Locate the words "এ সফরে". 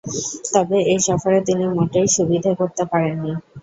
0.85-1.39